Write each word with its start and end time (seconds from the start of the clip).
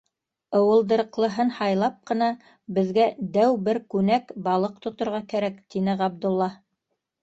-Ыуылдырыҡлыһын 0.59 1.51
һайлап 1.57 1.99
ҡына 2.13 2.31
беҙгә 2.79 3.07
дәү 3.37 3.55
бер 3.71 3.83
күнәк 3.97 4.37
балыҡ 4.51 4.85
тоторға 4.89 5.25
кәрәк,- 5.37 5.65
тине 5.75 6.01
Ғабдулла. 6.05 6.55